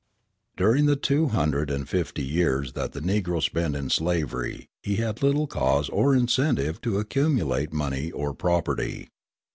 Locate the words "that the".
2.73-3.01